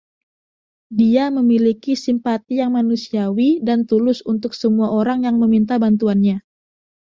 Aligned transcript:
Dia 0.99 1.25
memiliki 1.37 1.93
simpati 2.05 2.53
yang 2.61 2.71
manusiawi 2.77 3.49
dan 3.67 3.79
tulus 3.89 4.19
untuk 4.33 4.51
semua 4.61 4.87
orang 4.99 5.19
yang 5.29 5.35
meminta 5.41 5.75
bantuannya. 5.83 6.37